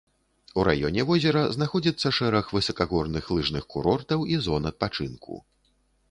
У 0.59 0.63
раёне 0.67 1.01
возера 1.09 1.41
знаходзіцца 1.57 2.07
шэраг 2.19 2.45
высакагорных 2.57 3.29
лыжных 3.39 3.67
курортаў 3.75 4.25
і 4.33 4.39
зон 4.47 4.63
адпачынку. 4.71 5.37